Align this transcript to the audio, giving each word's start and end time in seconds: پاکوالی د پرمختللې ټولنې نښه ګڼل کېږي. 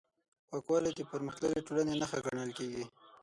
پاکوالی 0.49 0.91
د 0.95 1.01
پرمختللې 1.09 1.61
ټولنې 1.67 1.93
نښه 2.01 2.19
ګڼل 2.25 2.51
کېږي. 2.57 2.83